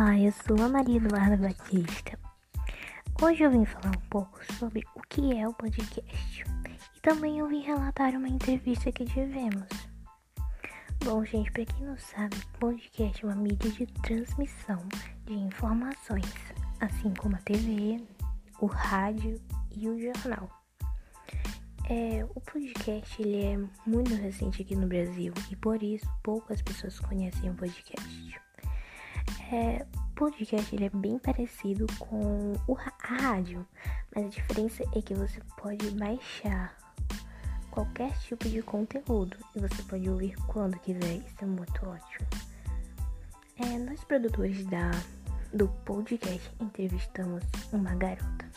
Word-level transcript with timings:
Olá, 0.00 0.18
eu 0.18 0.32
sou 0.32 0.64
a 0.64 0.66
Maria 0.66 0.96
Eduarda 0.96 1.36
Batista. 1.36 2.18
Hoje 3.20 3.42
eu 3.42 3.50
vim 3.50 3.66
falar 3.66 3.94
um 3.94 4.08
pouco 4.08 4.42
sobre 4.54 4.82
o 4.96 5.02
que 5.02 5.36
é 5.36 5.46
o 5.46 5.52
podcast 5.52 6.42
e 6.96 7.00
também 7.02 7.38
eu 7.38 7.46
vim 7.46 7.60
relatar 7.60 8.14
uma 8.14 8.26
entrevista 8.26 8.90
que 8.90 9.04
tivemos. 9.04 9.68
Bom, 11.04 11.22
gente, 11.22 11.52
para 11.52 11.66
quem 11.66 11.84
não 11.84 11.98
sabe, 11.98 12.34
podcast 12.58 13.22
é 13.22 13.28
uma 13.28 13.36
mídia 13.36 13.70
de 13.72 13.84
transmissão 14.00 14.88
de 15.26 15.34
informações, 15.34 16.32
assim 16.80 17.12
como 17.12 17.36
a 17.36 17.40
TV, 17.40 18.02
o 18.58 18.64
rádio 18.64 19.38
e 19.76 19.86
o 19.86 20.00
jornal. 20.00 20.48
É, 21.90 22.24
o 22.34 22.40
podcast 22.40 23.20
ele 23.20 23.44
é 23.44 23.58
muito 23.86 24.14
recente 24.14 24.62
aqui 24.62 24.74
no 24.74 24.86
Brasil 24.86 25.34
e 25.50 25.56
por 25.56 25.82
isso 25.82 26.06
poucas 26.22 26.62
pessoas 26.62 26.98
conhecem 27.00 27.50
o 27.50 27.54
podcast. 27.54 28.40
É, 29.52 29.84
podcast 30.14 30.72
ele 30.72 30.84
é 30.84 30.90
bem 30.90 31.18
parecido 31.18 31.84
com 31.98 32.52
o, 32.68 32.78
a 32.78 32.92
rádio, 33.00 33.66
mas 34.14 34.26
a 34.26 34.28
diferença 34.28 34.84
é 34.94 35.02
que 35.02 35.12
você 35.12 35.40
pode 35.56 35.90
baixar 35.90 36.76
qualquer 37.68 38.16
tipo 38.20 38.48
de 38.48 38.62
conteúdo 38.62 39.36
e 39.56 39.58
você 39.58 39.82
pode 39.82 40.08
ouvir 40.08 40.36
quando 40.46 40.78
quiser. 40.78 41.16
Isso 41.16 41.42
é 41.42 41.46
muito 41.46 41.84
ótimo. 41.84 42.28
É, 43.56 43.76
nós 43.78 44.04
produtores 44.04 44.64
da, 44.66 44.92
do 45.52 45.66
podcast 45.84 46.48
entrevistamos 46.60 47.42
uma 47.72 47.92
garota 47.96 48.48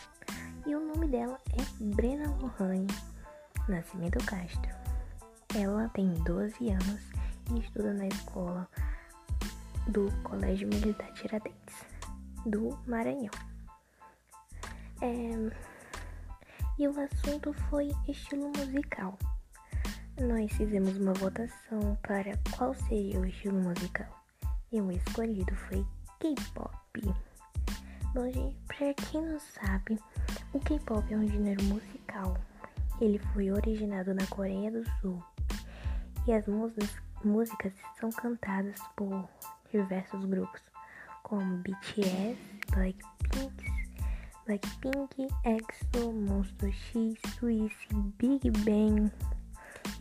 e 0.64 0.76
o 0.76 0.80
nome 0.80 1.08
dela 1.08 1.40
é 1.58 1.84
Brena 1.84 2.30
Lohane 2.40 2.86
Nascimento 3.68 4.24
Castro. 4.24 4.70
Ela 5.56 5.88
tem 5.88 6.14
12 6.22 6.70
anos 6.70 7.00
e 7.52 7.58
estuda 7.58 7.92
na 7.92 8.06
escola 8.06 8.68
do 9.88 10.10
Colégio 10.22 10.68
Militar 10.68 11.12
Tiradentes, 11.12 11.84
do 12.46 12.78
Maranhão. 12.86 13.30
É... 15.00 15.74
E 16.78 16.88
o 16.88 17.00
assunto 17.00 17.52
foi 17.70 17.92
estilo 18.08 18.50
musical. 18.56 19.18
Nós 20.20 20.52
fizemos 20.52 20.96
uma 20.96 21.12
votação 21.14 21.96
para 22.02 22.36
qual 22.56 22.74
seria 22.74 23.20
o 23.20 23.26
estilo 23.26 23.60
musical. 23.60 24.24
E 24.72 24.80
o 24.80 24.90
escolhido 24.90 25.54
foi 25.54 25.84
K-pop. 26.18 27.14
Bom, 28.12 28.30
gente, 28.32 28.56
pra 28.66 28.94
quem 28.94 29.24
não 29.24 29.38
sabe, 29.38 29.98
o 30.52 30.60
K-pop 30.60 31.12
é 31.12 31.16
um 31.16 31.28
gênero 31.28 31.62
musical 31.64 32.36
ele 33.00 33.18
foi 33.32 33.50
originado 33.50 34.14
na 34.14 34.26
Coreia 34.26 34.70
do 34.70 34.84
Sul 35.00 35.22
e 36.26 36.32
as 36.32 36.44
músicas 37.24 37.72
são 37.98 38.10
cantadas 38.10 38.78
por 38.96 39.28
diversos 39.74 40.24
grupos 40.26 40.62
como 41.24 41.56
BTS, 41.58 42.38
Blackpink, 42.70 43.64
Blackpink, 44.46 45.26
EXO, 45.44 46.12
Monster 46.12 46.72
X, 46.72 47.18
Swiss, 47.34 47.74
Big 48.18 48.50
Bang, 48.64 49.10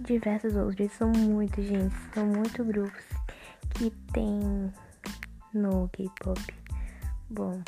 diversos 0.01 0.55
outros. 0.55 0.91
São 0.91 1.09
muitos, 1.09 1.65
gente, 1.65 1.95
são 2.13 2.27
muitos 2.27 2.65
grupos 2.67 3.03
que 3.71 3.89
tem 4.13 4.71
no 5.53 5.89
K-pop. 5.89 6.39
Bom, 7.31 7.59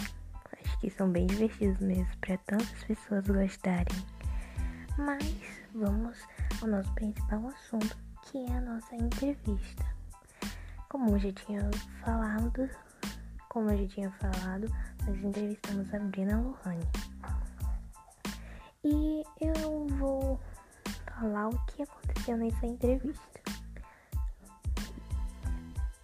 acho 0.61 0.79
que 0.79 0.89
são 0.91 1.09
bem 1.09 1.25
divertidos 1.25 1.79
mesmo 1.79 2.15
para 2.21 2.37
tantas 2.39 2.83
pessoas 2.83 3.25
gostarem. 3.25 4.05
Mas 4.99 5.25
vamos 5.73 6.19
ao 6.61 6.67
nosso 6.67 6.93
principal 6.93 7.47
assunto, 7.47 7.97
que 8.23 8.45
é 8.45 8.51
a 8.51 8.61
nossa 8.61 8.95
entrevista. 8.95 9.94
Como 10.95 11.09
eu 11.09 11.19
já 11.19 11.31
tinha 11.33 11.69
falado, 12.05 12.69
como 13.49 13.69
eu 13.69 13.79
já 13.79 13.87
tinha 13.95 14.11
falado, 14.11 14.73
nós 15.05 15.23
entrevistamos 15.25 15.93
a 15.93 15.99
Brina 15.99 16.39
Lohane. 16.39 16.87
E 18.81 19.21
eu 19.41 19.87
vou 19.99 20.39
falar 21.19 21.49
o 21.49 21.65
que 21.65 21.83
aconteceu 21.83 22.37
nessa 22.37 22.65
entrevista. 22.65 23.41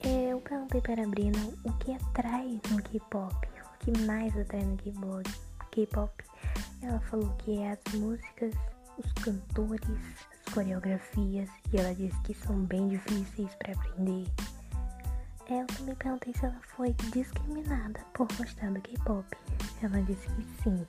Eu 0.01 0.41
perguntei 0.41 0.81
para 0.81 1.01
a 1.01 1.07
Brina 1.07 1.39
o 1.63 1.71
que 1.77 1.93
atrai 1.93 2.59
no 2.69 2.83
K-pop, 2.83 3.33
o 3.47 3.77
que 3.79 3.97
mais 4.01 4.37
atrai 4.37 4.65
no 4.65 4.75
K-pop. 5.71 6.23
Ela 6.81 6.99
falou 6.99 7.33
que 7.37 7.59
é 7.59 7.71
as 7.71 7.93
músicas 7.93 8.53
os 8.97 9.13
cantores, 9.23 9.81
as 10.45 10.53
coreografias, 10.53 11.49
e 11.71 11.77
ela 11.77 11.95
disse 11.95 12.19
que 12.23 12.33
são 12.33 12.65
bem 12.65 12.89
difíceis 12.89 13.55
para 13.55 13.73
aprender. 13.73 14.27
Eu 15.53 15.67
também 15.67 15.93
perguntei 15.95 16.33
se 16.33 16.45
ela 16.45 16.61
foi 16.61 16.93
discriminada 17.11 17.99
por 18.13 18.25
gostar 18.37 18.71
do 18.71 18.79
K-pop. 18.79 19.25
Ela 19.83 20.01
disse 20.03 20.25
que 20.29 20.43
sim. 20.63 20.87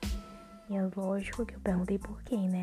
E 0.69 0.77
é 0.77 0.89
lógico 0.95 1.45
que 1.45 1.55
eu 1.55 1.59
perguntei 1.59 1.99
por 1.99 2.23
quê, 2.23 2.37
né? 2.37 2.61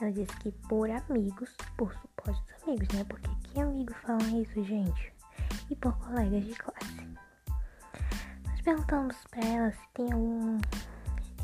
Ela 0.00 0.10
disse 0.10 0.36
que 0.38 0.50
por 0.68 0.90
amigos, 0.90 1.54
por 1.76 1.94
supostos 1.94 2.52
amigos, 2.64 2.88
né? 2.88 3.04
Porque 3.04 3.30
que 3.44 3.60
amigo 3.60 3.94
fala 3.94 4.24
isso, 4.24 4.64
gente? 4.64 5.12
E 5.70 5.76
por 5.76 5.96
colegas 5.98 6.44
de 6.44 6.54
classe. 6.56 7.08
Nós 8.44 8.60
perguntamos 8.62 9.16
pra 9.30 9.44
ela 9.44 9.70
se 9.70 9.88
tem 9.94 10.12
algum 10.12 10.58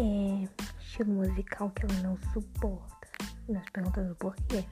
é, 0.01 0.49
estilo 0.81 1.13
musical 1.13 1.71
que 1.71 1.87
ela 1.87 2.03
não 2.03 2.19
suporta. 2.33 3.09
E 3.49 3.53
nós 3.53 3.71
perguntamos 3.73 4.11
o 4.11 4.17
porquê. 4.17 4.65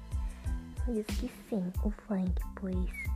Ela 0.89 1.05
disse 1.05 1.21
que 1.21 1.33
sim, 1.49 1.73
o 1.85 1.91
funk, 1.93 2.35
pois 2.57 3.13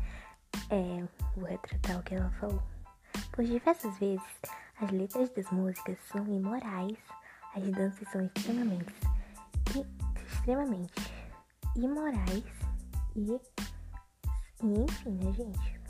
é, 0.71 1.05
vou 1.37 1.45
retratar 1.49 1.99
o 1.99 2.03
que 2.03 2.15
ela 2.15 2.31
falou. 2.41 2.63
Pois 3.33 3.49
diversas 3.49 3.99
vezes 3.99 4.23
as 4.81 4.91
letras 4.91 5.31
das 5.31 5.51
músicas 5.51 5.99
são 6.11 6.27
imorais, 6.27 6.99
as 7.55 7.63
danças 7.71 8.09
são 8.11 8.23
extremamente, 8.23 8.95
extremamente 10.27 11.13
imorais 11.75 12.45
e, 13.15 13.41
e 14.63 14.81
enfim, 14.81 15.11
né, 15.11 15.33
gente? 15.33 15.81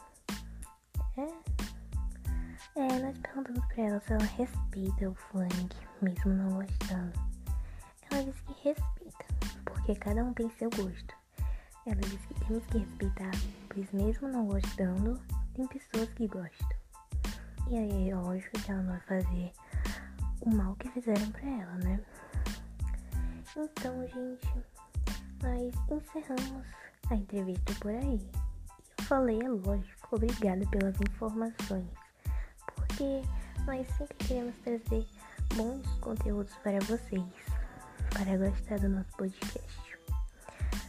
É, 1.16 2.80
é, 2.80 2.98
nós 2.98 3.18
perguntamos 3.18 3.64
pra 3.66 3.84
ela 3.84 4.00
se 4.00 4.12
ela 4.12 4.24
respeita 4.24 5.08
o 5.08 5.14
funk, 5.14 5.76
mesmo 6.02 6.32
não 6.32 6.50
gostando. 6.50 7.12
Ela 8.10 8.22
disse 8.24 8.42
que 8.42 8.68
respeita, 8.68 9.24
porque 9.64 9.94
cada 9.94 10.22
um 10.22 10.34
tem 10.34 10.50
seu 10.50 10.68
gosto. 10.70 11.25
Ela 11.86 12.00
disse 12.00 12.26
que 12.26 12.46
temos 12.46 12.66
que 12.66 12.78
respeitar, 12.78 13.30
pois 13.68 13.92
mesmo 13.92 14.26
não 14.26 14.46
gostando, 14.46 15.20
tem 15.54 15.66
pessoas 15.68 16.08
que 16.14 16.26
gostam. 16.26 16.76
E 17.70 17.76
aí 17.76 18.10
é 18.10 18.16
lógico 18.16 18.60
que 18.60 18.70
ela 18.72 18.82
não 18.82 18.90
vai 18.90 19.00
fazer 19.00 19.52
o 20.40 20.50
mal 20.50 20.74
que 20.76 20.88
fizeram 20.90 21.30
pra 21.30 21.48
ela, 21.48 21.74
né? 21.78 22.00
Então, 23.56 24.06
gente, 24.08 24.48
nós 25.40 25.74
encerramos 25.88 26.66
a 27.08 27.14
entrevista 27.14 27.72
por 27.80 27.92
aí. 27.92 28.30
Eu 28.98 29.04
falei, 29.04 29.38
é 29.40 29.48
lógico, 29.48 30.16
obrigada 30.16 30.66
pelas 30.66 30.96
informações, 31.00 31.88
porque 32.74 33.22
nós 33.64 33.86
sempre 33.96 34.16
queremos 34.26 34.56
trazer 34.58 35.06
bons 35.54 35.86
conteúdos 36.00 36.52
para 36.56 36.80
vocês, 36.80 37.24
para 38.10 38.36
gostar 38.36 38.80
do 38.80 38.88
nosso 38.88 39.16
podcast. 39.16 39.85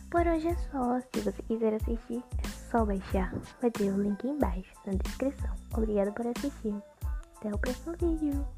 Por 0.09 0.25
hoje 0.25 0.47
é 0.47 0.56
só. 0.56 1.00
Se 1.01 1.19
você 1.22 1.44
quiser 1.44 1.73
assistir, 1.73 2.23
é 2.44 2.47
só 2.72 2.85
baixar. 2.85 3.34
Vai 3.62 3.69
ter 3.72 3.91
o 3.91 4.01
link 4.01 4.25
embaixo 4.25 4.72
na 4.85 4.94
descrição. 4.94 5.53
Obrigada 5.75 6.12
por 6.12 6.25
assistir. 6.28 6.75
Até 7.38 7.53
o 7.53 7.57
próximo 7.57 7.95
vídeo. 7.97 8.56